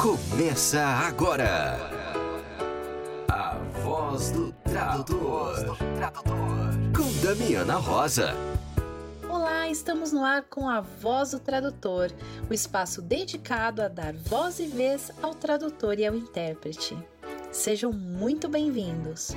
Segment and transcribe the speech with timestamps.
[0.00, 1.76] Começa agora.
[3.28, 5.76] A voz do tradutor.
[6.96, 8.34] Com Damiana Rosa.
[9.28, 12.10] Olá, estamos no ar com a Voz do Tradutor,
[12.48, 16.96] o espaço dedicado a dar voz e vez ao tradutor e ao intérprete.
[17.52, 19.32] Sejam muito bem-vindos.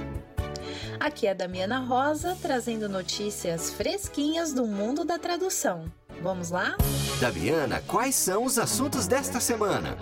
[0.97, 5.91] Aqui é a Damiana Rosa trazendo notícias fresquinhas do mundo da tradução.
[6.21, 6.77] Vamos lá?
[7.19, 9.97] Damiana, quais são os assuntos desta semana?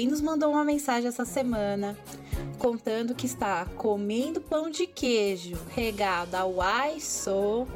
[0.00, 1.94] Quem nos mandou uma mensagem essa semana
[2.58, 7.68] contando que está comendo pão de queijo regado ao ai sou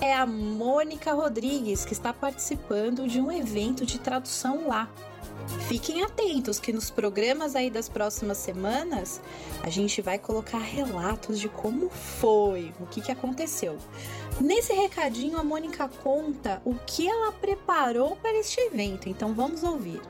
[0.00, 4.88] é a Mônica Rodrigues, que está participando de um evento de tradução lá.
[5.66, 9.20] Fiquem atentos que nos programas aí das próximas semanas
[9.64, 13.76] a gente vai colocar relatos de como foi, o que, que aconteceu.
[14.40, 20.00] Nesse recadinho a Mônica conta o que ela preparou para este evento, então vamos ouvir.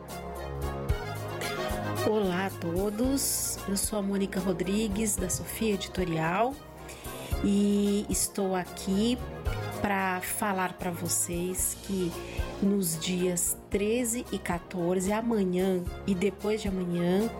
[2.05, 6.55] Olá a todos, eu sou a Mônica Rodrigues da Sofia Editorial
[7.43, 9.19] e estou aqui
[9.81, 12.13] para falar para vocês que
[12.63, 17.31] nos dias 13 e 14, amanhã e depois de amanhã,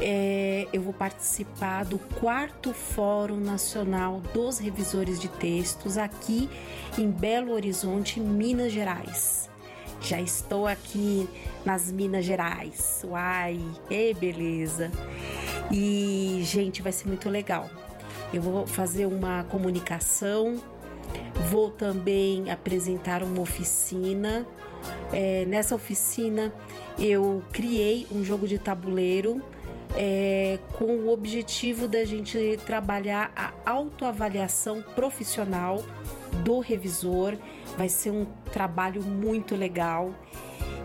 [0.00, 6.48] é, eu vou participar do quarto Fórum Nacional dos Revisores de Textos aqui
[6.98, 9.51] em Belo Horizonte, Minas Gerais.
[10.02, 11.28] Já estou aqui
[11.64, 13.02] nas Minas Gerais.
[13.04, 14.90] Uai, que beleza!
[15.70, 17.70] E, gente, vai ser muito legal.
[18.34, 20.60] Eu vou fazer uma comunicação
[21.50, 24.46] Vou também apresentar uma oficina.
[25.12, 26.52] É, nessa oficina
[26.98, 29.40] eu criei um jogo de tabuleiro
[29.96, 35.82] é, com o objetivo da gente trabalhar a autoavaliação profissional
[36.44, 37.36] do revisor.
[37.76, 40.14] Vai ser um trabalho muito legal.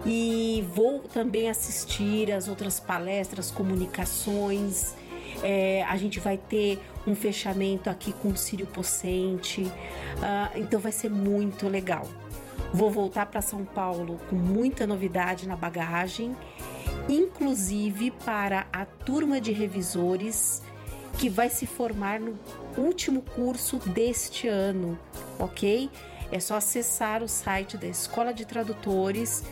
[0.06, 4.96] E vou também assistir as outras palestras, comunicações.
[5.44, 9.72] É, a gente vai ter um fechamento aqui com o Sírio Pocente, uh,
[10.58, 12.08] então vai ser muito legal.
[12.74, 16.36] Vou voltar para São Paulo com muita novidade na bagagem,
[17.08, 20.62] inclusive para a turma de revisores
[21.18, 22.38] que vai se formar no
[22.78, 25.00] último curso deste ano,
[25.40, 25.90] ok?
[26.32, 29.44] É só acessar o site da Escola de Tradutores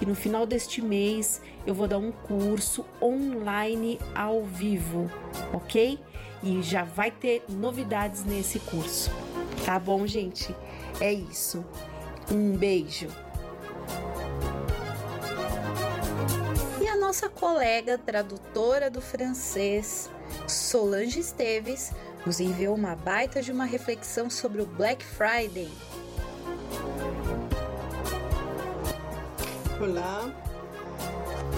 [0.00, 5.10] que no final deste mês eu vou dar um curso online ao vivo,
[5.52, 5.98] ok?
[6.42, 9.10] E já vai ter novidades nesse curso.
[9.62, 10.56] Tá bom, gente?
[11.02, 11.62] É isso.
[12.32, 13.08] Um beijo.
[16.80, 20.08] E a nossa colega tradutora do francês,
[20.48, 21.92] Solange Esteves,
[22.24, 25.70] nos enviou uma baita de uma reflexão sobre o Black Friday.
[29.80, 30.30] Olá,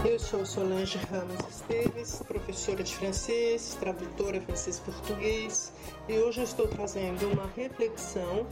[0.05, 5.73] eu sou Solange Ramos Esteves, professora de francês, tradutora francês-português,
[6.09, 8.47] e hoje estou trazendo uma reflexão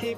[0.00, 0.16] que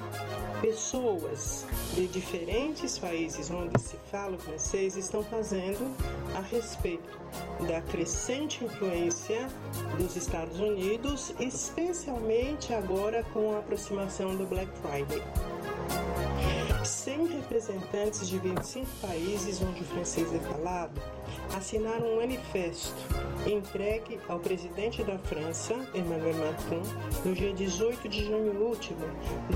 [0.61, 5.93] pessoas de diferentes países onde se fala francês estão fazendo
[6.37, 7.19] a respeito
[7.67, 9.49] da crescente influência
[9.97, 15.21] dos Estados Unidos, especialmente agora com a aproximação do Black Friday.
[16.83, 21.01] 100 representantes de 25 países onde o francês é falado
[21.55, 22.93] assinaram um manifesto
[23.45, 26.81] entregue ao presidente da França, Emmanuel Macron,
[27.25, 29.05] no dia 18 de junho último,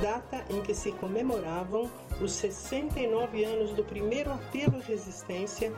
[0.01, 1.89] data em que se comemoravam
[2.21, 5.71] os 69 anos do primeiro apelo à resistência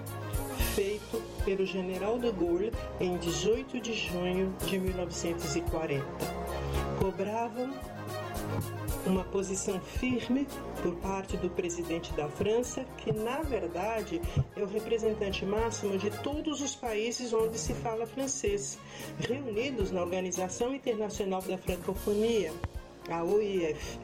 [0.75, 6.05] feito pelo general de Gaulle em 18 de junho de 1940.
[6.99, 7.73] Cobravam
[9.05, 10.47] uma posição firme
[10.81, 14.21] por parte do presidente da França, que na verdade
[14.55, 18.77] é o representante máximo de todos os países onde se fala francês,
[19.19, 22.51] reunidos na Organização Internacional da Francofonia,
[23.09, 23.99] a OIF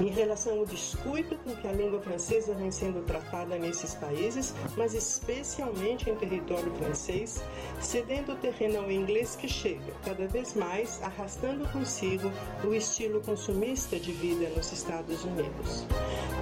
[0.00, 4.94] em relação ao descuido com que a língua francesa vem sendo tratada nesses países, mas
[4.94, 7.42] especialmente em território francês,
[7.80, 12.32] cedendo o terreno ao inglês que chega, cada vez mais arrastando consigo
[12.64, 15.84] o estilo consumista de vida nos Estados Unidos.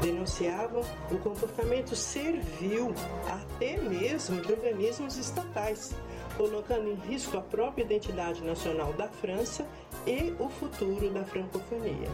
[0.01, 2.95] Denunciavam o comportamento servil
[3.27, 5.95] até mesmo de organismos estatais,
[6.39, 9.67] colocando em risco a própria identidade nacional da França
[10.07, 12.09] e o futuro da francofonia.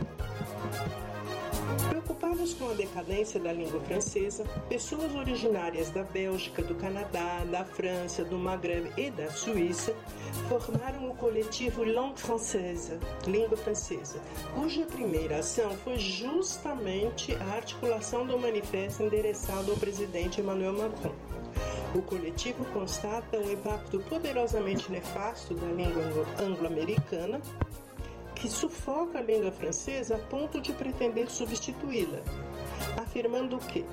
[1.88, 8.24] Preocupados com a decadência da língua francesa, pessoas originárias da Bélgica, do Canadá, da França,
[8.24, 9.94] do Maghreb e da Suíça
[10.48, 14.20] formaram o coletivo Langue Française, Língua Francesa,
[14.54, 21.14] cuja primeira ação foi justamente a articulação do manifesto endereçado ao presidente Emmanuel Macron.
[21.94, 26.02] O coletivo constata um impacto poderosamente nefasto da língua
[26.38, 27.40] anglo-americana
[28.34, 32.20] que sufoca a língua francesa a ponto de pretender substituí-la,
[33.00, 33.84] afirmando que,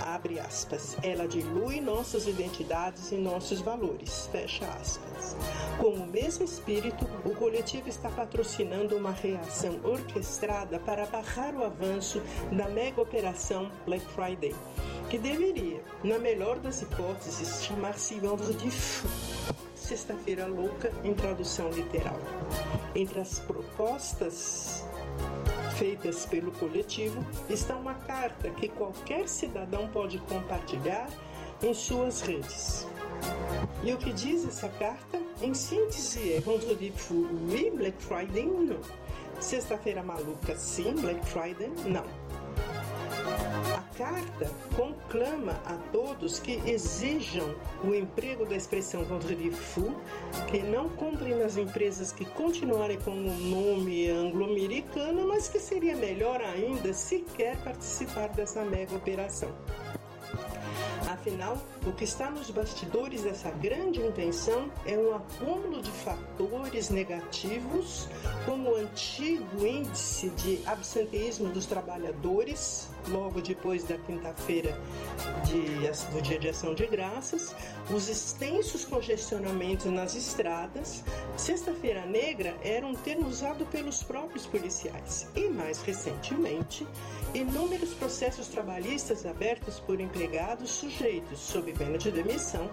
[0.00, 5.36] abre aspas, ela dilui nossas identidades e nossos valores, fecha aspas.
[5.78, 12.22] Com o mesmo espírito, o coletivo está patrocinando uma reação orquestrada para barrar o avanço
[12.52, 14.54] da mega operação Black Friday,
[15.10, 19.10] que deveria, na melhor das hipóteses, chamar-se Vendredi Fou
[19.84, 22.18] Sexta-feira Louca em tradução literal.
[22.94, 24.83] Entre as propostas
[25.84, 31.06] feitas pelo coletivo está uma carta que qualquer cidadão pode compartilhar
[31.62, 32.86] em suas redes.
[33.82, 35.20] E o que diz essa carta?
[35.42, 38.80] Em síntese, é Vendredi fou, oui, Black Friday, não.
[39.38, 42.24] Sexta-feira maluca, sim, Black Friday, não
[43.82, 49.94] carta conclama a todos que exijam o emprego da expressão vendredi fou,
[50.48, 56.40] que não cumprem nas empresas que continuarem com o nome anglo-americano, mas que seria melhor
[56.40, 59.50] ainda se quer participar dessa mega operação.
[61.08, 61.56] Afinal,
[61.86, 68.08] o que está nos bastidores dessa grande intenção é um acúmulo de fatores negativos,
[68.44, 74.78] como o antigo índice de absenteísmo dos trabalhadores, logo depois da quinta-feira
[76.12, 77.54] do Dia de Ação de Graças,
[77.90, 81.02] os extensos congestionamentos nas estradas.
[81.36, 85.28] Sexta-feira Negra era um termo usado pelos próprios policiais.
[85.34, 86.86] E, mais recentemente,
[87.34, 92.70] inúmeros processos trabalhistas abertos por empregados sujeitos, sob pena de demissão,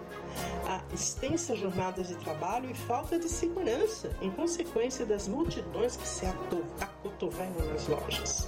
[0.68, 6.26] a extensas jornadas de trabalho e falta de segurança em consequência das multidões que se
[6.26, 8.48] acotovelam nas lojas.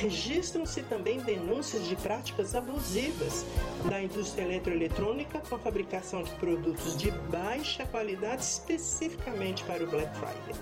[0.00, 3.44] Registram-se também denúncias de práticas abusivas
[3.88, 10.10] da indústria eletroeletrônica com a fabricação de produtos de baixa qualidade especificamente para o Black
[10.16, 10.54] Friday.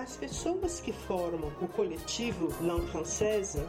[0.00, 3.62] As pessoas que formam o coletivo Langue Française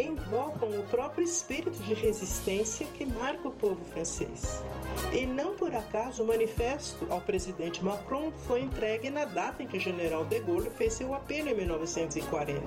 [0.00, 4.62] invocam o próprio espírito de resistência que marca o povo francês.
[5.12, 9.76] E não por acaso o manifesto ao presidente Macron foi entregue na data em que
[9.76, 12.62] o general de Gaulle fez seu apelo em 1940.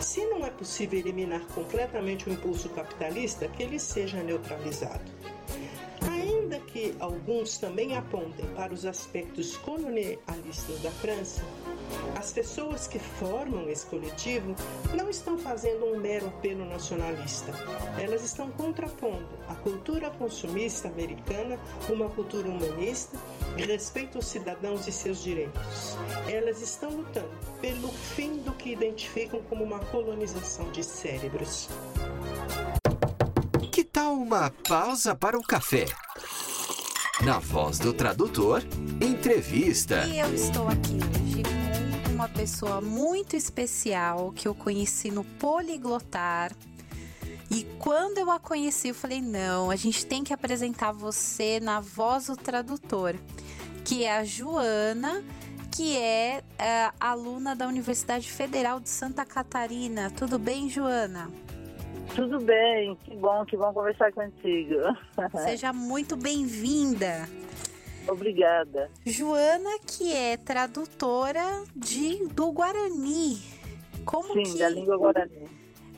[0.00, 5.04] Se não é possível eliminar completamente o impulso capitalista, que ele seja neutralizado.
[6.10, 11.42] Ainda que alguns também apontem para os aspectos colonialistas da França,
[12.16, 14.54] as pessoas que formam esse coletivo
[14.94, 17.52] não estão fazendo um mero apelo nacionalista.
[18.00, 23.16] Elas estão contrapondo a cultura consumista americana, uma cultura humanista,
[23.56, 25.96] e respeito aos cidadãos e seus direitos.
[26.28, 27.30] Elas estão lutando
[27.60, 31.68] pelo fim do que identificam como uma colonização de cérebros.
[33.70, 35.86] Que tal uma pausa para o café?
[37.24, 38.62] Na voz do tradutor,
[39.00, 40.06] entrevista.
[40.06, 41.15] E eu estou aqui
[42.26, 46.50] uma pessoa muito especial que eu conheci no Poliglotar.
[47.48, 51.78] E quando eu a conheci, eu falei: não, a gente tem que apresentar você na
[51.78, 53.14] voz do tradutor,
[53.84, 55.22] que é a Joana,
[55.70, 60.10] que é uh, aluna da Universidade Federal de Santa Catarina.
[60.10, 61.30] Tudo bem, Joana?
[62.12, 64.74] Tudo bem, que bom, que bom conversar contigo.
[65.44, 67.28] Seja muito bem-vinda.
[68.08, 68.90] Obrigada.
[69.04, 73.42] Joana, que é tradutora de do Guarani.
[74.04, 74.58] Como Sim, que...
[74.58, 75.48] da língua Guarani.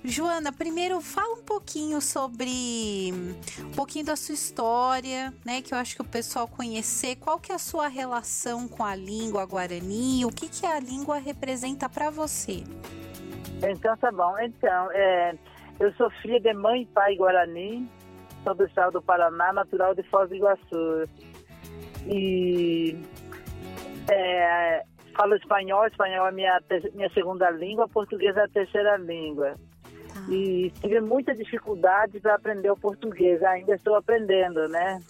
[0.04, 3.12] Joana, primeiro fala um pouquinho sobre
[3.60, 5.60] um pouquinho da sua história, né?
[5.60, 7.16] Que eu acho que o pessoal conhecer.
[7.16, 10.24] Qual que é a sua relação com a língua Guarani?
[10.24, 12.62] O que que a língua representa para você?
[13.62, 14.38] Então tá bom.
[14.38, 15.34] Então, é,
[15.80, 17.88] eu sou filha de mãe e pai guarani,
[18.44, 21.08] sou do estado do Paraná, natural de Foz do Iguaçu.
[22.06, 22.96] E
[24.10, 24.84] é,
[25.16, 26.60] falo espanhol, espanhol é minha,
[26.94, 29.54] minha segunda língua, português é a terceira língua.
[30.14, 30.20] Tá.
[30.30, 35.00] E tive muita dificuldade para aprender o português, ainda estou aprendendo, né?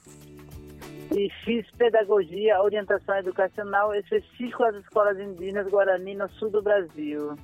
[1.14, 7.34] E fiz pedagogia, orientação educacional específica às escolas indígenas Guarani no sul do Brasil.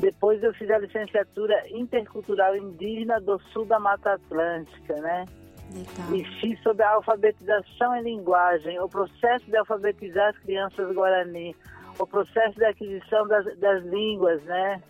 [0.00, 5.24] Depois eu fiz a licenciatura intercultural indígena do sul da Mata Atlântica, né?
[5.70, 6.14] Legal.
[6.14, 11.54] E fiz sobre a alfabetização em linguagem, o processo de alfabetizar as crianças guarani,
[11.98, 14.82] o processo de aquisição das, das línguas, né?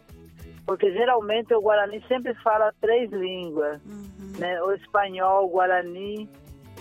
[0.66, 4.32] Porque geralmente o Guarani sempre fala três línguas, uhum.
[4.38, 4.62] né?
[4.62, 6.28] O espanhol, o Guarani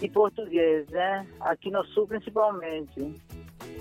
[0.02, 1.26] e português, né?
[1.40, 3.16] Aqui no Sul principalmente.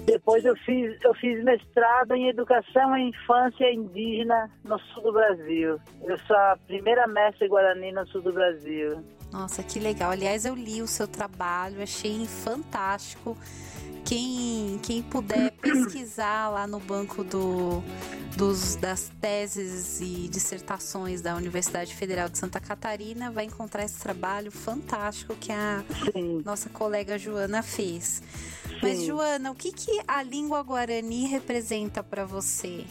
[0.06, 5.76] Depois eu fiz, eu fiz mestrado em Educação e Infância Indígena no Sul do Brasil.
[6.04, 9.02] Eu sou a primeira mestre Guarani no Sul do Brasil.
[9.36, 10.12] Nossa, que legal.
[10.12, 13.36] Aliás, eu li o seu trabalho, achei fantástico.
[14.02, 17.82] Quem, quem puder pesquisar lá no banco do,
[18.34, 24.50] dos, das teses e dissertações da Universidade Federal de Santa Catarina vai encontrar esse trabalho
[24.50, 26.40] fantástico que a Sim.
[26.42, 28.22] nossa colega Joana fez.
[28.64, 28.78] Sim.
[28.80, 32.86] Mas, Joana, o que, que a língua guarani representa para você?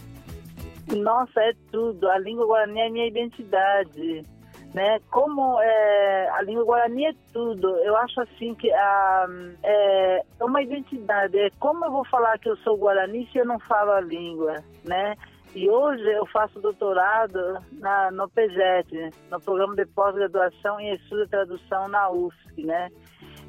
[0.95, 2.07] Nossa, é tudo.
[2.07, 4.34] A língua guarani é a minha identidade
[4.75, 4.99] né?
[5.09, 9.25] Como é, a língua guarani é tudo, eu acho assim que a,
[9.63, 11.39] é, é uma identidade.
[11.39, 14.61] É como eu vou falar que eu sou guarani se eu não falo a língua,
[14.83, 15.15] né?
[15.55, 17.39] E hoje eu faço doutorado
[17.71, 22.89] na, no PEGET, no Programa de Pós-Graduação em Estudo e Tradução na UFSC, né?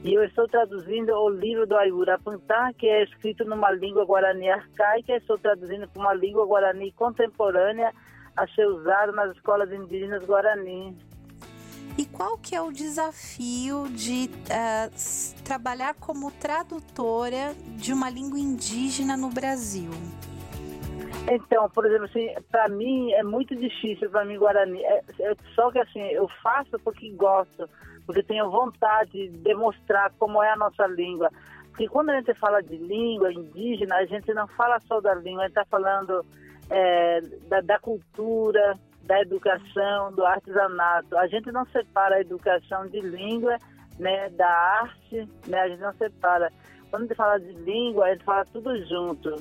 [0.04, 4.48] E eu estou traduzindo o livro do Ayura Pantá, que é escrito numa língua guarani
[4.48, 7.92] arcaica, estou traduzindo para uma língua guarani contemporânea
[8.36, 10.96] a ser usada nas escolas indígenas guarani.
[11.98, 19.16] E qual que é o desafio de uh, trabalhar como tradutora de uma língua indígena
[19.16, 19.90] no Brasil?
[21.28, 24.82] Então, por exemplo, assim, para mim é muito difícil para mim Guarani.
[24.84, 27.68] É, é, só que assim, eu faço porque gosto,
[28.04, 31.30] porque tenho vontade de demonstrar como é a nossa língua.
[31.70, 35.42] Porque quando a gente fala de língua indígena, a gente não fala só da língua,
[35.42, 36.24] a gente está falando
[36.70, 41.16] é, da, da cultura, da educação, do artesanato.
[41.16, 43.56] A gente não separa a educação de língua,
[43.98, 46.52] né, da arte, né, a gente não separa.
[46.90, 49.36] Quando a gente fala de língua, a gente fala tudo junto.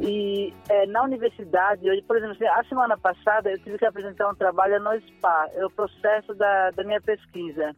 [0.00, 4.34] E é, na universidade, hoje, por exemplo, a semana passada eu tive que apresentar um
[4.34, 7.74] trabalho no SPA, é o processo da, da minha pesquisa.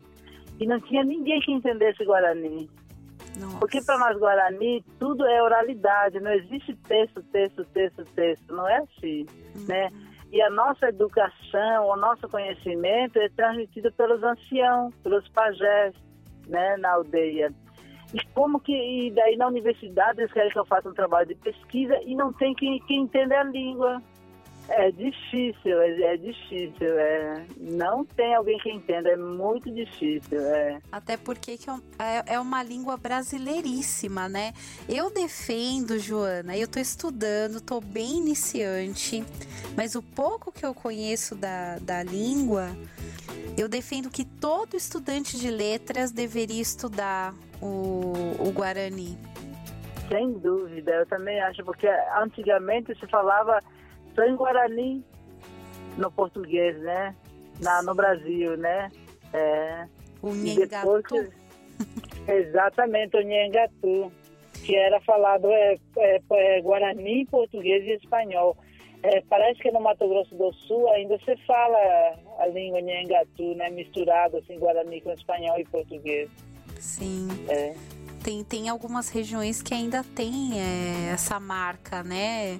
[0.58, 2.70] E não tinha ninguém que entendesse Guarani.
[3.38, 3.58] Nossa.
[3.58, 8.54] Porque para nós Guarani, tudo é oralidade, não existe texto, texto, texto, texto.
[8.54, 9.66] Não é assim, uhum.
[9.66, 9.90] né?
[10.34, 15.94] E a nossa educação, o nosso conhecimento é transmitido pelos anciãos, pelos pajés,
[16.48, 17.54] né, na aldeia.
[18.12, 21.36] E como que, e daí na universidade eles querem que eu faça um trabalho de
[21.36, 24.02] pesquisa e não tem quem, quem entenda a língua.
[24.68, 26.98] É difícil, é, é difícil.
[26.98, 30.40] É, não tem alguém que entenda, é muito difícil.
[30.40, 30.80] É.
[30.90, 31.58] Até porque
[31.98, 34.52] é, é uma língua brasileiríssima, né?
[34.88, 39.22] Eu defendo, Joana, eu tô estudando, tô bem iniciante,
[39.76, 42.70] mas o pouco que eu conheço da, da língua,
[43.58, 49.18] eu defendo que todo estudante de letras deveria estudar o, o Guarani.
[50.08, 53.62] Sem dúvida, eu também acho, porque antigamente se falava
[54.14, 55.04] só em Guarani,
[55.96, 57.14] no português, né?
[57.60, 58.90] Na, no Brasil, né?
[59.32, 59.86] É,
[60.22, 61.32] o Nhengatu.
[62.26, 64.12] Exatamente, o Nhengatu,
[64.64, 68.56] que era falado é, é, é, Guarani, português e espanhol.
[69.02, 71.76] É, parece que no Mato Grosso do Sul ainda se fala
[72.38, 73.68] a língua Nhengatu, né?
[73.70, 76.30] Misturado assim, Guarani com espanhol e português.
[76.78, 77.28] Sim.
[77.48, 77.74] É
[78.24, 82.58] tem, tem algumas regiões que ainda tem é, essa marca, né?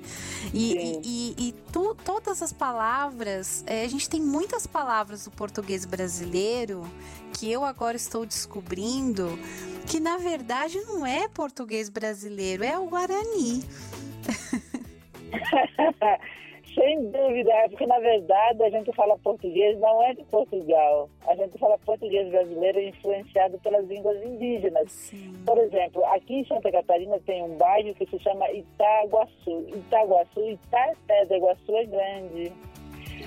[0.52, 5.30] E, e, e, e tu, todas as palavras, é, a gente tem muitas palavras do
[5.30, 6.85] português brasileiro
[7.33, 9.38] que eu agora estou descobrindo
[9.87, 13.64] que na verdade não é português brasileiro, é o Guarani.
[16.75, 21.09] Sem dúvida, é porque na verdade a gente fala português não é de Portugal.
[21.26, 24.90] A gente fala português brasileiro influenciado pelas línguas indígenas.
[24.90, 25.33] Sim.
[25.47, 29.66] Por exemplo, aqui em Santa Catarina tem um bairro que se chama Itaguaçu.
[29.69, 32.52] Itaguaçu, Ita é pedra, Iguaçu é grande.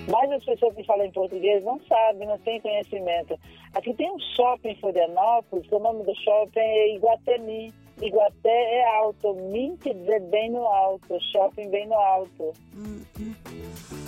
[0.10, 3.40] Mas as pessoas que falam em português não sabem, não têm conhecimento.
[3.74, 7.74] Aqui tem um shopping em Florianópolis, que o nome do shopping é Iguatemi.
[8.02, 12.54] Iguaté é alto, Min quer dizer bem no alto, shopping bem no alto.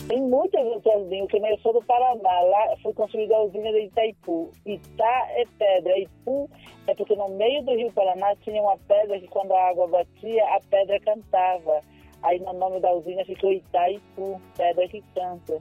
[0.08, 4.52] Tem muitas outras nem eu sou do Paraná, lá foi construída a usina de Itaipu.
[4.66, 6.50] Itá é pedra, Ipu
[6.88, 10.44] é porque no meio do rio Paraná tinha uma pedra que quando a água batia,
[10.56, 11.82] a pedra cantava.
[12.22, 15.60] Aí no nome da usina ficou Itaipu, pedra que canta.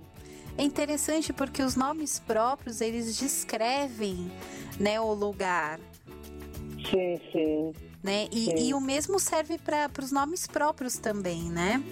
[0.59, 4.31] É interessante porque os nomes próprios, eles descrevem
[4.79, 5.79] né, o lugar.
[6.91, 8.27] Sim, sim né?
[8.33, 11.83] E, e o mesmo serve para os nomes próprios também, né?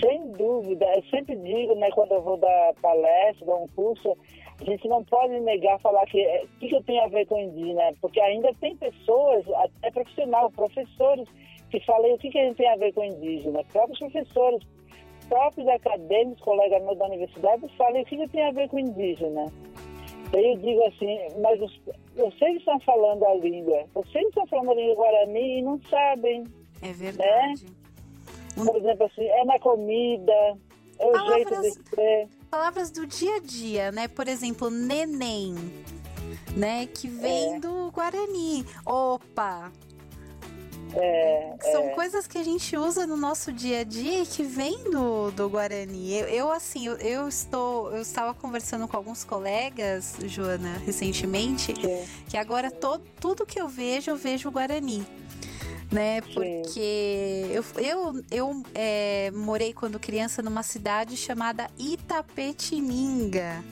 [0.00, 0.86] Sem dúvida.
[0.94, 4.16] Eu sempre digo, né, quando eu vou dar palestra, dar um curso,
[4.60, 7.26] a gente não pode negar falar que o eh, que, que eu tenho a ver
[7.26, 11.28] com indígena, porque ainda tem pessoas, até profissional, professores,
[11.68, 13.64] que falei o que, que a gente tem a ver com indígena.
[13.72, 14.62] Próprios professores,
[15.28, 19.46] próprios acadêmicos, colegas meus da universidade, falei o que, que tem a ver com indígena.
[20.32, 21.80] Daí eu digo assim, mas os,
[22.14, 26.44] vocês estão falando a língua, vocês estão falando a língua guarani e não sabem.
[26.82, 27.64] É verdade.
[28.56, 28.64] Né?
[28.64, 30.58] Por exemplo, assim, é na comida,
[30.98, 32.28] é o palavras, jeito de ser.
[32.50, 34.06] Palavras do dia a dia, né?
[34.08, 35.54] Por exemplo, neném,
[36.56, 36.86] né?
[36.86, 37.60] Que vem é.
[37.60, 38.64] do Guarani.
[38.86, 39.72] Opa,
[40.94, 41.88] é, São é.
[41.90, 45.48] coisas que a gente usa no nosso dia a dia e que vem do, do
[45.48, 46.14] Guarani.
[46.14, 52.06] Eu, eu assim, eu, eu, estou, eu estava conversando com alguns colegas, Joana, recentemente, Sim.
[52.28, 55.06] que agora todo, tudo que eu vejo, eu vejo Guarani
[55.90, 56.20] né?
[56.20, 63.64] Porque eu, eu, eu é, morei quando criança numa cidade chamada Itapetininga.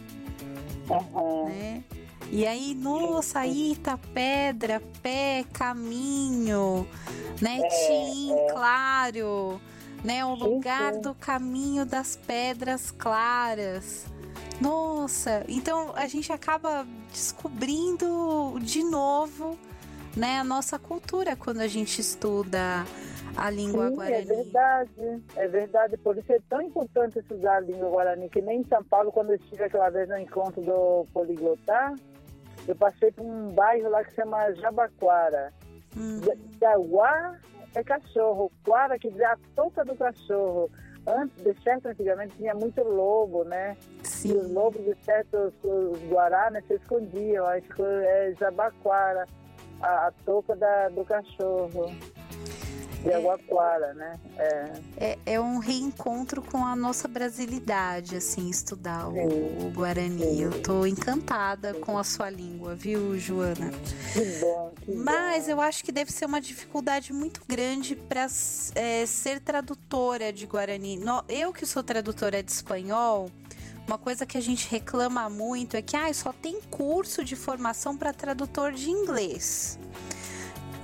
[0.88, 1.48] Uhum.
[1.48, 1.84] Né?
[2.30, 6.87] E aí, nossa, Ita, pedra, pé, caminho,
[7.40, 7.61] né?
[7.62, 8.52] É, Tim, é.
[8.52, 9.61] claro,
[10.04, 10.25] né?
[10.25, 14.06] O lugar do caminho das pedras claras.
[14.61, 19.56] Nossa, então a gente acaba descobrindo de novo
[20.16, 22.85] né, a nossa cultura quando a gente estuda
[23.37, 24.16] a língua Sim, é guarani.
[24.16, 25.97] É verdade, é verdade.
[25.99, 29.30] Por isso é tão importante estudar a língua guarani, que nem em São Paulo, quando
[29.30, 31.94] eu estive aquela vez no encontro do Poliglotar,
[32.68, 35.52] eu passei por um bairro lá que se chama Jabaquara.
[35.96, 36.20] Hum.
[36.60, 37.40] Jaguar
[37.75, 40.70] é cachorro, quara que diz a touca do cachorro.
[41.06, 43.75] Antes, de certo, antigamente tinha muito lobo, né?
[44.02, 44.28] Sim.
[44.28, 47.46] E os lobos, de certo, os, os guará, né, se escondiam.
[47.46, 49.25] Aí ficou é, Jabaquara
[49.80, 51.90] a, a touca da, do cachorro.
[53.02, 54.19] De Aguaquara, né?
[54.37, 54.73] É.
[54.97, 55.19] é.
[55.25, 60.23] É, um reencontro com a nossa brasilidade, assim, estudar o, o Guarani.
[60.23, 60.43] Sim.
[60.43, 63.71] Eu tô encantada com a sua língua, viu, Joana?
[64.12, 64.73] Que bom.
[64.83, 65.52] Que Mas bom.
[65.52, 68.26] eu acho que deve ser uma dificuldade muito grande para
[68.75, 71.00] é, ser tradutora de Guarani.
[71.28, 73.31] Eu que sou tradutora de espanhol,
[73.88, 77.97] uma coisa que a gente reclama muito é que ah, só tem curso de formação
[77.97, 79.78] para tradutor de inglês.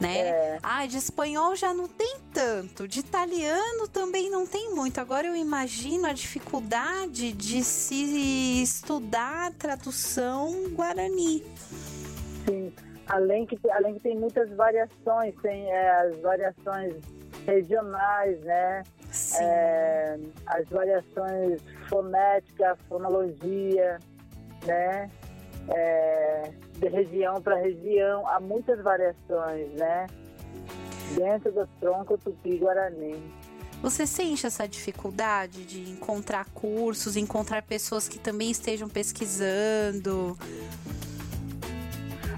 [0.00, 0.18] Né?
[0.18, 0.58] É.
[0.62, 4.98] Ah, de espanhol já não tem tanto, de italiano também não tem muito.
[4.98, 11.44] Agora eu imagino a dificuldade de se estudar tradução guarani.
[12.44, 12.72] Sim,
[13.06, 16.94] além que, além que tem muitas variações, tem é, as variações
[17.46, 18.82] regionais, né?
[19.40, 23.98] É, as variações fonéticas, fonologia,
[24.66, 25.08] né?
[25.68, 26.50] É,
[26.84, 30.06] de região para região, há muitas variações, né?
[31.14, 33.22] Dentro do tronco tupi-guarani.
[33.82, 40.36] Você sente essa dificuldade de encontrar cursos, encontrar pessoas que também estejam pesquisando?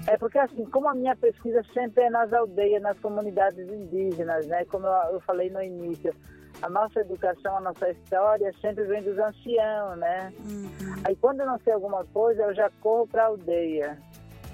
[0.05, 4.65] É porque assim, como a minha pesquisa sempre é nas aldeias, nas comunidades indígenas, né?
[4.65, 6.13] Como eu, eu falei no início,
[6.61, 10.33] a nossa educação, a nossa história sempre vem dos anciãos, né?
[10.45, 10.69] Uhum.
[11.03, 13.97] Aí quando eu não sei alguma coisa, eu já corro para a aldeia.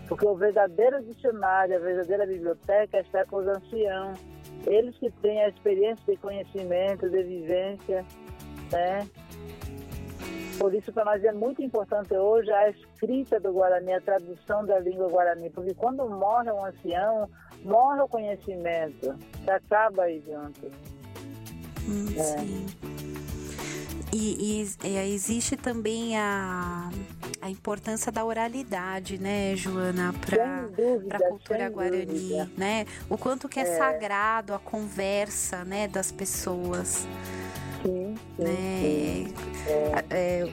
[0.07, 4.19] Porque o verdadeiro dicionário, a verdadeira biblioteca está com os anciãos.
[4.67, 8.05] Eles que têm a experiência de conhecimento, de vivência,
[8.71, 9.07] né?
[10.57, 14.79] Por isso, para nós é muito importante hoje a escrita do Guarani, a tradução da
[14.79, 17.29] língua Guarani, porque quando morre um ancião,
[17.63, 19.15] morre o conhecimento,
[19.47, 20.67] acaba aí junto.
[21.87, 22.23] Hum, é.
[22.23, 22.65] Sim.
[24.13, 26.89] E, e, e, existe também a,
[27.43, 32.49] a importância da oralidade, né, Joana, para a cultura guarani, dúvida.
[32.55, 32.85] né?
[33.09, 37.05] O quanto que é, é, sagrado a conversa, né, das pessoas.
[37.83, 38.55] Sim, sim, né?
[38.79, 39.33] Sim.
[39.67, 40.05] É.
[40.09, 40.45] É,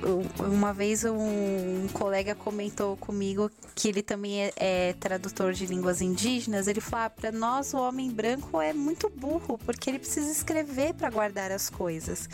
[0.45, 6.67] uma vez um, colega comentou comigo que ele também é, é tradutor de línguas indígenas.
[6.67, 10.95] Ele falou: ah, para nós o homem branco é muito burro porque ele precisa escrever
[10.95, 12.29] para guardar as coisas.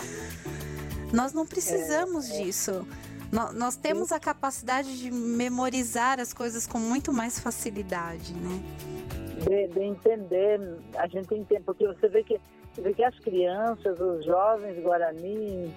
[1.12, 2.44] Nós não precisamos é, é.
[2.44, 2.86] disso.
[3.32, 8.62] Nós temos a capacidade de memorizar as coisas com muito mais facilidade, né?
[9.44, 10.60] De, de entender,
[10.96, 12.40] a gente entende, porque você vê que
[12.76, 15.72] você vê que as crianças, os jovens guarani,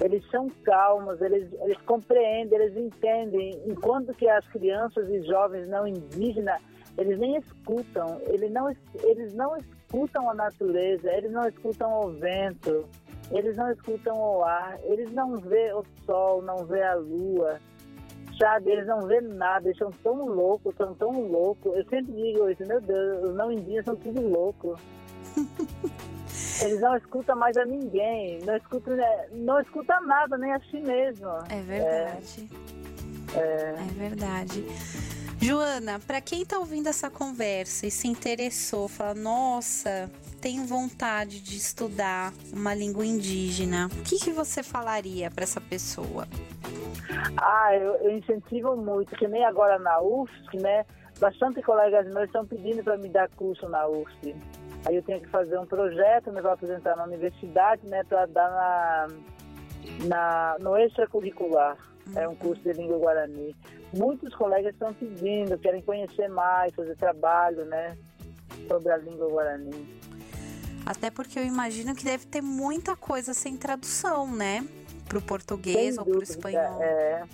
[0.00, 5.86] eles são calmos, eles, eles compreendem, eles entendem, enquanto que as crianças e jovens não
[5.86, 6.60] indígenas,
[6.96, 12.86] eles nem escutam, eles não, eles não escutam a natureza, eles não escutam o vento,
[13.30, 17.60] eles não escutam o ar, eles não vê o sol, não vê a lua,
[18.38, 18.70] sabe?
[18.70, 21.74] Eles não vê nada, eles são tão loucos, são tão loucos.
[21.76, 24.78] Eu sempre digo isso, meu Deus, os não indígenas são tudo loucos.
[26.62, 30.80] Eles não escutam mais a ninguém, não escutam, né, não escuta nada, nem a si
[30.80, 31.28] mesmo.
[31.48, 32.48] É verdade.
[33.34, 33.74] É, é.
[33.78, 34.64] é verdade.
[35.40, 40.10] Joana, para quem está ouvindo essa conversa e se interessou, fala, nossa,
[40.44, 46.28] tem vontade de estudar uma língua indígena, o que, que você falaria para essa pessoa?
[47.38, 50.84] Ah, eu, eu, incentivo muito, que nem agora na UFSC, né?
[51.18, 54.36] Bastante colegas meus estão pedindo para me dar curso na UFSC.
[54.84, 58.50] Aí eu tenho que fazer um projeto, né, para apresentar na universidade, né, para dar
[58.50, 59.08] na,
[60.06, 61.78] na, no extracurricular.
[62.14, 63.56] É um curso de língua guarani.
[63.96, 67.96] Muitos colegas estão pedindo, querem conhecer mais, fazer trabalho, né,
[68.68, 70.03] sobre a língua guarani.
[70.86, 74.66] Até porque eu imagino que deve ter muita coisa sem tradução, né?
[75.08, 76.82] Para o português ou para o espanhol.
[76.82, 77.24] É,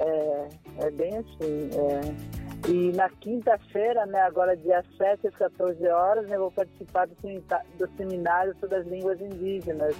[0.00, 1.70] é, é bem assim.
[1.72, 2.42] É.
[2.68, 7.14] E na quinta-feira, né, agora dia 7 às 14 horas, né, eu vou participar do,
[7.16, 9.96] do seminário sobre as línguas indígenas.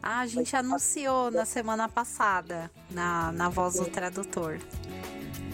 [0.00, 4.58] Ah, a gente anunciou na semana passada, na, na voz do tradutor.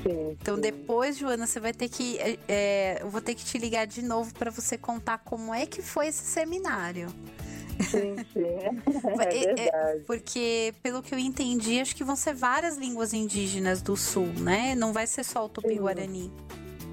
[0.02, 0.60] Sim, então sim.
[0.60, 2.18] depois, Joana, você vai ter que.
[2.18, 5.66] É, é eu vou ter que te ligar de novo para você contar como é
[5.66, 7.08] que foi esse seminário.
[7.80, 8.42] Sim, sim.
[9.20, 10.04] É, é verdade.
[10.06, 14.74] porque, pelo que eu entendi, acho que vão ser várias línguas indígenas do sul, né?
[14.74, 16.30] Não vai ser só o tupi-guarani.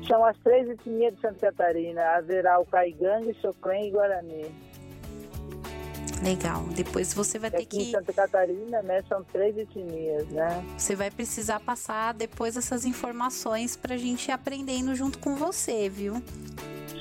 [0.07, 2.01] São as três etnias de Santa Catarina.
[2.15, 4.68] Haverá o caigangue, choclen e guarani.
[6.23, 6.63] Legal.
[6.75, 7.81] Depois você vai ter Aqui que.
[7.81, 9.01] Em Santa Catarina, né?
[9.07, 10.63] São três etnias, né?
[10.77, 15.89] Você vai precisar passar depois essas informações para a gente ir aprendendo junto com você,
[15.89, 16.15] viu?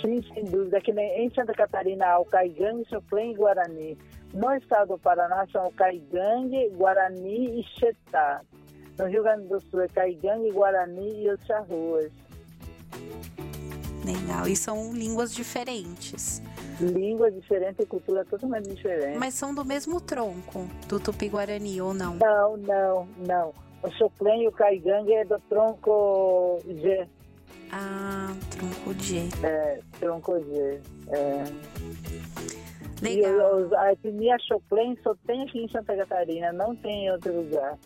[0.01, 0.79] Sim, sem dúvida.
[0.79, 3.99] Aqui em Santa Catarina há o Caigangue, Choclen e Guarani.
[4.33, 8.43] No estado do Paraná são o Caigangue, Guarani e Xetá.
[8.99, 12.13] No Rio Grande do Sul é Caigangue, Guarani e os Charruas.
[14.05, 14.47] Legal.
[14.47, 16.41] E são línguas diferentes
[16.81, 19.19] língua diferente e cultura totalmente diferente.
[19.19, 22.15] Mas são do mesmo tronco do Tupi-Guarani ou não?
[22.15, 23.53] Não, não, não.
[23.83, 27.07] O Choplen e o Caigangue é do tronco G.
[27.71, 29.29] Ah, tronco G.
[29.43, 30.81] É, tronco G.
[31.09, 31.45] É.
[33.01, 33.69] Legal.
[33.71, 37.79] E a etnia Choplen só tem aqui em Santa Catarina, não tem em outro lugar.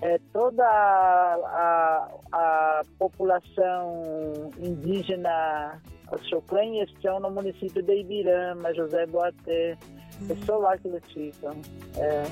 [0.00, 5.80] É, toda a, a, a população indígena
[6.12, 9.76] os Choclen estão no município de Ibirama, José Boaté.
[10.22, 10.26] Hum.
[10.30, 11.52] É só lá que eles ficam.
[11.96, 12.24] É.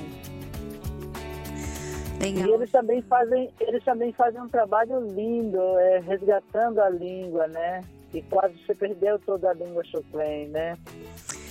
[2.23, 2.47] Legal.
[2.47, 7.81] E eles também fazem, eles também fazem um trabalho lindo, é, resgatando a língua, né?
[8.13, 10.77] E quase se perdeu toda a língua Choclen, né?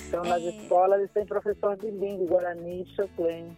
[0.07, 0.49] Então, nas é...
[0.49, 3.55] escolas, eles têm professor de língua, Guarani e Choclen.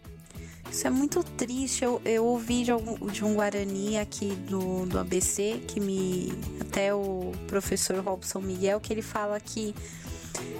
[0.76, 1.82] Isso é muito triste.
[1.82, 6.30] Eu, eu ouvi de, algum, de um Guarani aqui do, do ABC, que me.
[6.60, 9.74] Até o professor Robson Miguel, que ele fala que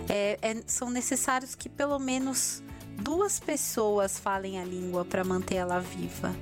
[0.08, 2.62] é, é, são necessários que pelo menos
[2.98, 6.34] duas pessoas falem a língua para manter ela viva.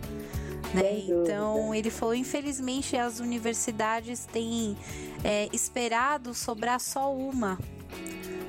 [0.72, 1.00] Né?
[1.08, 4.76] Então ele falou, infelizmente as universidades têm
[5.24, 7.58] é, esperado sobrar só uma.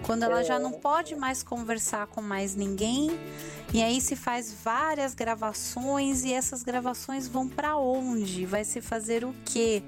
[0.06, 0.78] Quando ela já não é.
[0.78, 3.20] pode mais conversar com mais ninguém,
[3.74, 8.46] e aí se faz várias gravações e essas gravações vão para onde?
[8.46, 9.82] Vai se fazer o quê?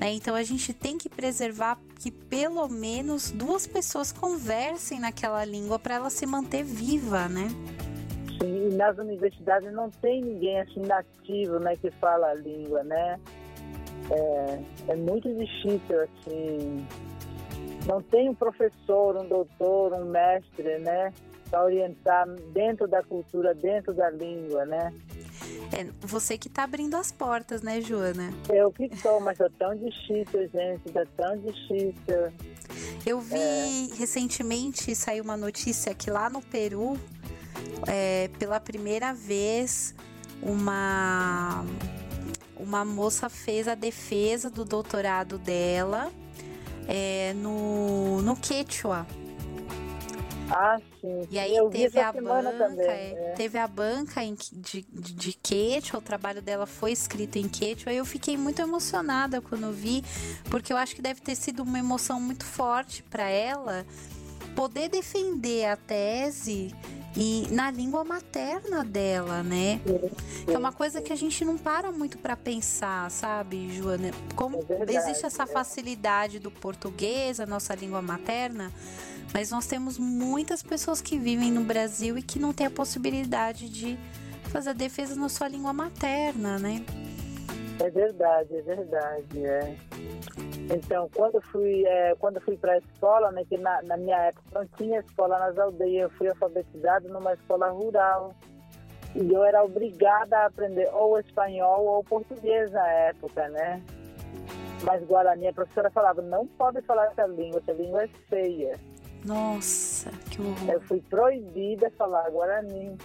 [0.00, 0.12] Né?
[0.12, 5.96] Então a gente tem que preservar que pelo menos duas pessoas conversem naquela língua para
[5.96, 7.48] ela se manter viva, né?
[8.40, 13.18] Sim, e nas universidades não tem ninguém assim nativo, né, que fala a língua, né?
[14.10, 14.60] É,
[14.92, 16.86] é muito difícil assim.
[17.86, 21.12] Não tem um professor, um doutor, um mestre, né?
[21.48, 24.92] para orientar dentro da cultura, dentro da língua, né?
[25.76, 28.32] É você que está abrindo as portas, né, Joana?
[28.48, 32.32] Eu que sou, mas é tão difícil, gente, é tão difícil.
[33.06, 33.94] Eu vi é...
[33.96, 36.98] recentemente saiu uma notícia que lá no Peru,
[37.86, 39.94] é, pela primeira vez,
[40.42, 41.64] uma
[42.56, 46.10] uma moça fez a defesa do doutorado dela
[46.88, 49.06] é, no, no Quechua.
[50.50, 51.28] Ah, sim.
[51.30, 55.32] E aí eu teve a banca, também, é, teve a banca em, de, de, de
[55.34, 57.92] Quechua, o trabalho dela foi escrito em Quechua.
[57.92, 60.02] Eu fiquei muito emocionada quando vi,
[60.50, 63.84] porque eu acho que deve ter sido uma emoção muito forte para ela
[64.58, 66.74] poder defender a tese
[67.16, 69.80] e na língua materna dela, né?
[70.52, 74.10] É uma coisa que a gente não para muito para pensar, sabe, Joana?
[74.34, 78.72] Como é verdade, existe essa facilidade do português, a nossa língua materna,
[79.32, 83.68] mas nós temos muitas pessoas que vivem no Brasil e que não têm a possibilidade
[83.68, 83.96] de
[84.50, 86.84] fazer a defesa na sua língua materna, né?
[87.80, 89.76] É verdade, é verdade, é.
[90.74, 94.44] Então, quando fui, é, quando fui para a escola, né, que na, na, minha época
[94.52, 98.34] não tinha escola nas aldeias, eu fui alfabetizado numa escola rural.
[99.14, 103.82] E eu era obrigada a aprender ou espanhol ou português na época, né?
[104.84, 108.78] Mas Guarani, a professora falava, não pode falar essa língua, essa língua é feia.
[109.24, 110.10] Nossa.
[110.30, 110.70] Que horror.
[110.70, 112.96] Eu fui proibida de falar Guarani.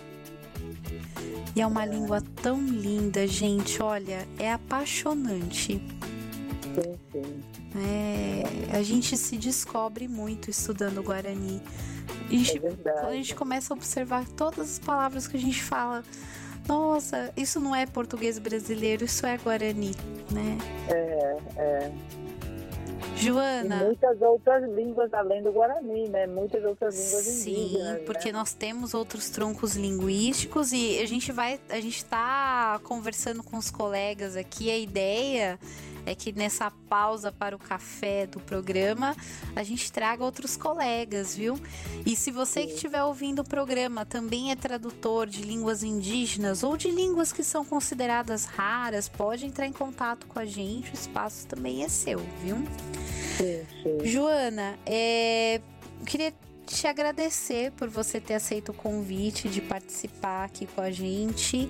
[1.55, 3.81] E é uma língua tão linda, gente.
[3.81, 5.81] Olha, é apaixonante.
[6.73, 7.43] Sim, sim.
[7.75, 11.61] É, a gente se descobre muito estudando Guarani.
[12.27, 16.03] A gente, É a gente começa a observar todas as palavras que a gente fala,
[16.67, 19.91] nossa, isso não é português brasileiro, isso é Guarani,
[20.31, 20.57] né?
[20.89, 21.91] É, é.
[23.15, 26.27] E Joana, muitas outras línguas além do Guarani, né?
[26.27, 28.01] Muitas outras línguas sim, indígenas.
[28.05, 28.37] porque né?
[28.37, 33.69] nós temos outros troncos linguísticos e a gente vai, a gente tá conversando com os
[33.69, 35.59] colegas aqui, a ideia
[36.05, 39.15] é que nessa pausa para o café do programa
[39.55, 41.59] a gente traga outros colegas, viu?
[42.05, 46.75] E se você que estiver ouvindo o programa também é tradutor de línguas indígenas ou
[46.77, 51.47] de línguas que são consideradas raras, pode entrar em contato com a gente, o espaço
[51.47, 52.57] também é seu, viu?
[53.37, 54.05] Sim, sim.
[54.05, 55.61] Joana, é,
[55.99, 56.33] eu queria
[56.65, 61.69] te agradecer por você ter aceito o convite de participar aqui com a gente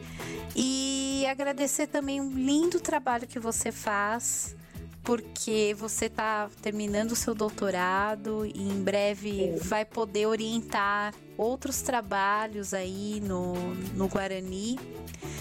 [0.55, 4.55] e agradecer também o lindo trabalho que você faz.
[5.03, 12.73] Porque você está terminando o seu doutorado e em breve vai poder orientar outros trabalhos
[12.73, 13.53] aí no,
[13.95, 14.79] no Guarani.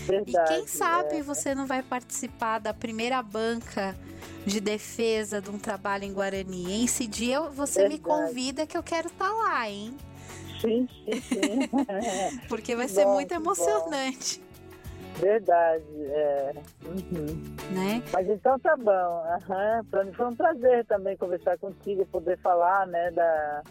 [0.03, 0.48] E Verdade.
[0.48, 1.22] quem sabe é.
[1.22, 3.96] você não vai participar da primeira banca
[4.44, 6.85] de defesa de um trabalho em Guarani, hein?
[6.85, 8.27] Esse dia você me Verdade.
[8.27, 9.94] convida que eu quero estar lá, hein?
[10.61, 12.46] Sim, sim, sim.
[12.48, 14.40] Porque vai ser bom, muito emocionante,
[15.18, 16.53] Verdade, é.
[16.85, 17.27] Uhum.
[17.70, 18.03] né?
[18.12, 18.90] Mas então tá bom.
[18.90, 19.85] Aham.
[19.90, 23.62] Para mim foi um prazer também conversar contigo, poder falar, né, da,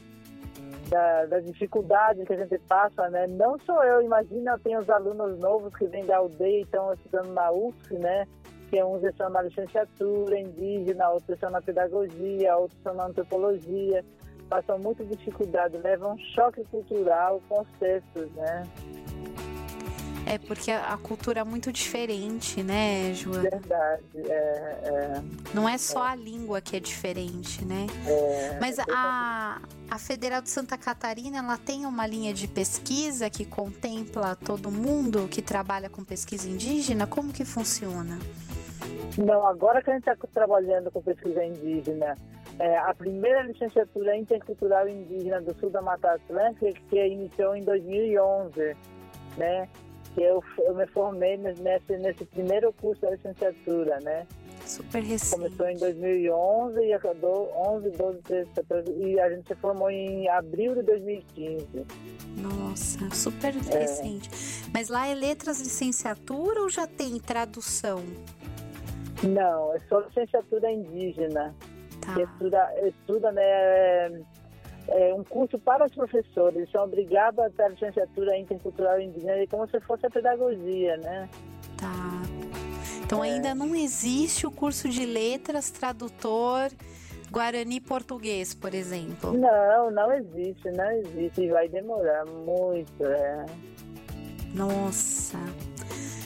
[0.90, 3.28] da, das dificuldades que a gente passa, né?
[3.28, 6.94] Não sou eu, imagina, eu tenho os alunos novos que vêm da aldeia e estão
[6.94, 8.28] estudando na UFSC, né?
[8.70, 14.06] Que uns estão na licenciatura indígena, outros estão na pedagogia, outros estão na antropologia.
[14.50, 18.64] Passam muita dificuldade, levam um choque cultural com os textos, né?
[20.26, 23.50] É porque a cultura é muito diferente, né, Joana?
[23.50, 25.22] Verdade, é,
[25.54, 27.88] Não é só a língua que é diferente, né?
[28.06, 33.30] é, é, Mas a, a Federal de Santa Catarina, ela tem uma linha de pesquisa
[33.30, 37.08] que contempla todo mundo que trabalha com pesquisa indígena?
[37.08, 38.20] Como que funciona?
[39.18, 42.16] Não, agora que a gente está trabalhando com pesquisa indígena,
[42.60, 48.76] é, a primeira licenciatura intercultural indígena do sul da Mata Atlântica, que iniciou em 2011,
[49.38, 49.68] né?
[50.18, 54.28] Eu, eu me formei nesse, nesse primeiro curso da licenciatura, né?
[54.66, 55.36] Super recente.
[55.36, 60.28] Começou em 2011 e acabou 11, 12, 13, 14, e a gente se formou em
[60.30, 61.86] abril de 2015.
[62.38, 64.30] Nossa, super recente.
[64.74, 68.04] Mas lá é letras licenciatura ou já tem tradução?
[69.24, 71.56] Não, é só licenciatura indígena.
[72.02, 72.16] Tá.
[72.16, 74.10] que estuda, estuda né,
[74.92, 79.80] é, um curso para os professores, são obrigados a ter licenciatura intercultural indígena, como se
[79.82, 81.30] fosse a pedagogia, né?
[81.78, 82.22] Tá.
[83.04, 83.30] Então É.
[83.30, 86.70] ainda não existe o curso de letras tradutor
[87.32, 89.32] Guarani português, por exemplo.
[89.34, 93.46] Não, não existe, não existe, e vai demorar muito, é,
[94.54, 95.38] Nossa.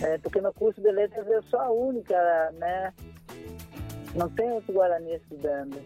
[0.02, 2.92] É, porque no curso de letras eu sou a única, né?
[4.16, 5.78] Não tem outro Guarani estudando.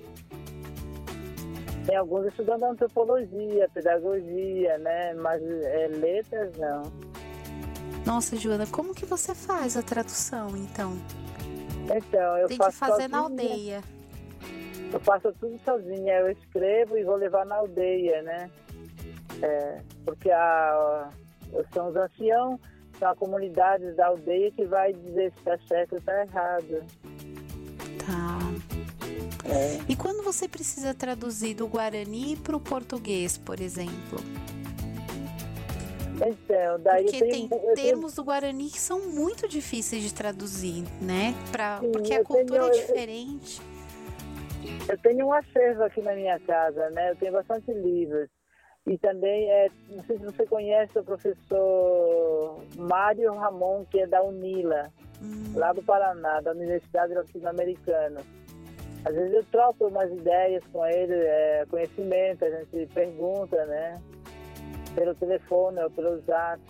[1.86, 5.14] Tem alguns estudando antropologia, pedagogia, né?
[5.16, 6.84] Mas é, letras não.
[8.06, 10.98] Nossa, Joana, como que você faz a tradução, então?
[11.96, 13.44] Então, eu Tem que faço fazer na sozinha.
[13.46, 13.84] aldeia.
[14.92, 18.50] Eu faço tudo sozinha, eu escrevo e vou levar na aldeia, né?
[19.42, 21.10] É, porque a,
[21.74, 22.60] são os anciãos,
[22.98, 26.84] são a comunidade da aldeia que vai dizer se está certo ou está errado.
[29.52, 29.80] É.
[29.88, 34.20] E quando você precisa traduzir do Guarani para o português, por exemplo?
[36.16, 40.04] Então, daí Porque eu tem tenho, eu tenho termos do Guarani que são muito difíceis
[40.04, 41.34] de traduzir, né?
[41.52, 43.62] Pra, Sim, porque a eu tenho- cultura é eu- diferente.
[44.88, 47.12] Eu tenho um acervo aqui na minha casa, né?
[47.12, 48.28] Eu tenho bastante livros.
[48.86, 54.22] E também, é, não sei se você conhece o professor Mário Ramon, que é da
[54.24, 58.22] UNILA, Hum, lá do Paraná, da Universidade Latino-Americana.
[59.06, 64.02] Às vezes eu troco umas ideias com ele, é, conhecimento, a gente pergunta, né?
[64.94, 66.62] Pelo telefone ou pelo zap.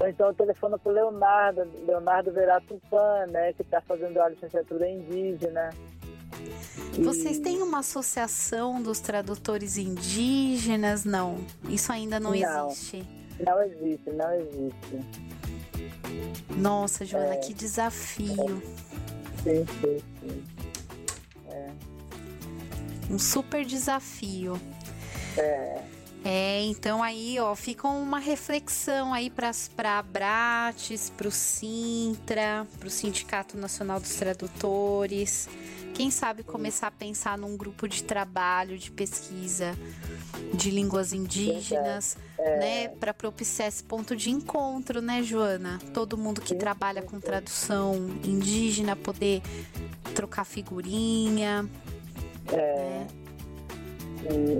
[0.00, 3.52] Ou então eu telefono para o Leonardo, Leonardo Verato Pan, né?
[3.52, 5.70] Que está fazendo a licenciatura indígena.
[7.02, 11.04] Vocês têm uma associação dos tradutores indígenas?
[11.04, 12.68] Não, isso ainda não, Não.
[12.70, 13.04] existe.
[13.44, 15.00] Não existe, não existe.
[16.56, 17.38] Nossa, Joana, É.
[17.38, 18.62] que desafio.
[19.42, 20.13] Sim, sim, sim.
[23.10, 24.60] Um super desafio.
[25.36, 25.82] É,
[26.24, 29.50] É, então aí, ó, fica uma reflexão aí para
[29.84, 35.46] a Brates, para o Sintra, para o Sindicato Nacional dos Tradutores.
[35.92, 39.76] Quem sabe começar a pensar num grupo de trabalho, de pesquisa
[40.54, 42.58] de línguas indígenas, é.
[42.58, 45.78] né, para propiciar esse ponto de encontro, né, Joana?
[45.92, 49.42] Todo mundo que trabalha com tradução indígena poder
[50.14, 51.68] trocar figurinha.
[52.52, 53.06] É.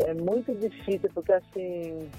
[0.06, 2.10] É muito difícil, porque assim,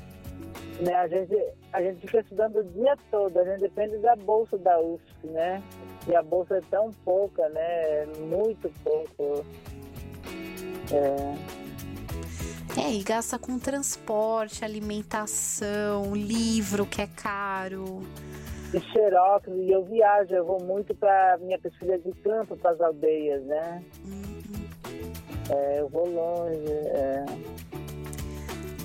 [0.81, 1.35] né, a, gente,
[1.71, 5.61] a gente fica estudando o dia todo, a gente depende da bolsa da UFSC, né?
[6.07, 8.05] E a bolsa é tão pouca, né?
[8.27, 9.45] Muito pouco.
[10.91, 11.65] É.
[12.77, 18.01] É, e gasta com transporte, alimentação, livro que é caro.
[18.73, 22.81] E xerox, e eu viajo, eu vou muito para minha pesquisa de campo, para as
[22.81, 23.81] aldeias, né?
[24.03, 24.24] Uhum.
[25.49, 26.71] É, eu vou longe.
[26.71, 27.25] É.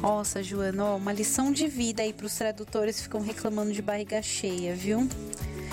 [0.01, 3.83] Nossa, Joana, ó, uma lição de vida aí para os tradutores que ficam reclamando de
[3.83, 5.07] barriga cheia, viu?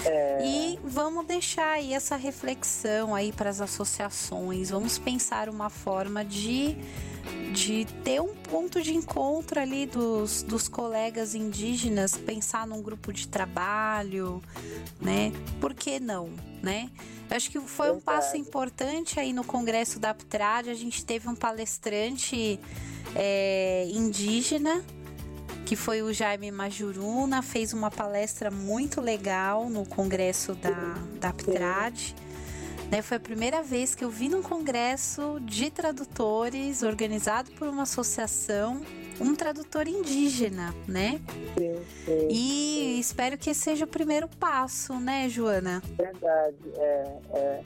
[0.08, 0.46] É...
[0.46, 4.70] E vamos deixar aí essa reflexão aí para as associações.
[4.70, 6.78] Vamos pensar uma forma de
[7.52, 13.28] de ter um ponto de encontro ali dos, dos colegas indígenas, pensar num grupo de
[13.28, 14.42] trabalho,
[15.02, 15.32] né?
[15.60, 16.30] Por que não,
[16.62, 16.90] né?
[17.30, 20.70] Acho que foi um passo importante aí no Congresso da Aptrad.
[20.70, 22.60] A gente teve um palestrante
[23.16, 24.84] é, indígena,
[25.68, 32.16] que foi o Jaime Majuruna, fez uma palestra muito legal no Congresso da, da Aptrad.
[32.90, 37.84] Né, foi a primeira vez que eu vi num congresso de tradutores organizado por uma
[37.84, 38.82] associação
[39.20, 41.20] um tradutor indígena, né?
[41.58, 41.76] Sim,
[42.06, 43.00] sim, e sim.
[43.00, 45.84] espero que esse seja o primeiro passo, né, Joana?
[45.98, 47.20] Verdade, é.
[47.34, 47.40] é.
[47.40, 47.64] é.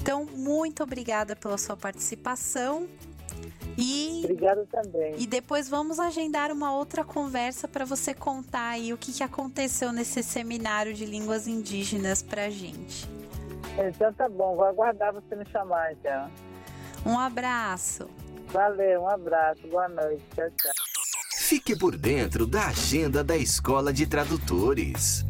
[0.00, 2.88] Então, muito obrigada pela sua participação.
[3.76, 5.14] E, Obrigado também.
[5.18, 9.92] E depois vamos agendar uma outra conversa para você contar aí o que, que aconteceu
[9.92, 13.08] nesse seminário de línguas indígenas pra gente.
[13.78, 16.30] Então tá bom, vou aguardar você me chamar então.
[17.04, 18.08] Um abraço.
[18.48, 20.72] Valeu, um abraço, boa noite, tchau, tchau.
[21.36, 25.24] Fique por dentro da agenda da Escola de Tradutores.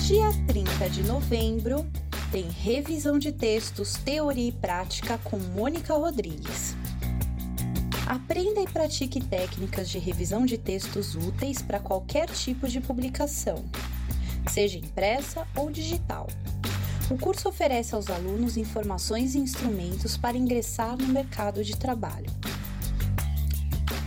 [0.00, 1.86] Dia 30 de novembro
[2.30, 6.74] tem revisão de textos, teoria e prática com Mônica Rodrigues.
[8.06, 13.64] Aprenda e pratique técnicas de revisão de textos úteis para qualquer tipo de publicação,
[14.48, 16.28] seja impressa ou digital.
[17.10, 22.30] O curso oferece aos alunos informações e instrumentos para ingressar no mercado de trabalho.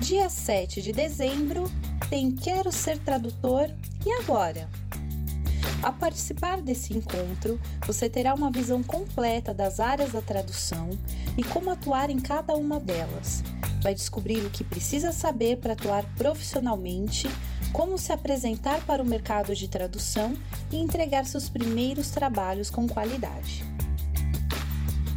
[0.02, 1.72] Dia 7 de dezembro
[2.10, 3.70] tem Quero Ser Tradutor
[4.06, 4.70] e Agora?
[5.82, 10.90] Ao participar desse encontro, você terá uma visão completa das áreas da tradução
[11.38, 13.42] e como atuar em cada uma delas.
[13.82, 17.30] Vai descobrir o que precisa saber para atuar profissionalmente
[17.72, 20.36] como se apresentar para o mercado de tradução
[20.70, 23.64] e entregar seus primeiros trabalhos com qualidade.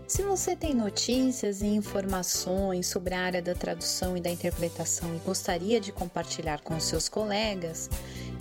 [0.07, 5.19] Se você tem notícias e informações sobre a área da tradução e da interpretação e
[5.19, 7.91] gostaria de compartilhar com seus colegas,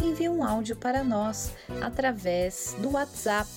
[0.01, 1.51] envie um áudio para nós
[1.81, 3.47] através do WhatsApp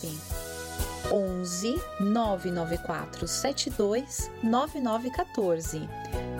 [1.12, 5.88] 11 994 72 9914.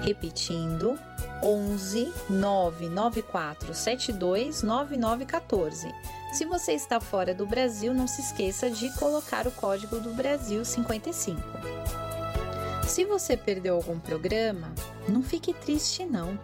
[0.02, 0.98] Repetindo,
[1.42, 5.94] 11 994 72 9914.
[6.32, 10.64] Se você está fora do Brasil, não se esqueça de colocar o código do Brasil
[10.64, 11.40] 55.
[12.87, 14.72] Se você perdeu algum programa,
[15.09, 16.38] não fique triste não.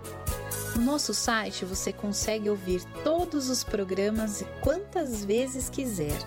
[0.77, 6.19] No nosso site você consegue ouvir todos os programas e quantas vezes quiser.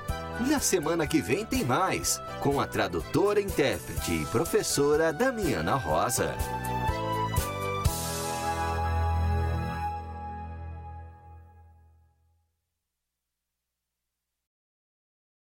[0.48, 6.36] Na semana que vem tem mais, com a tradutora, intérprete e professora Damiana Rosa.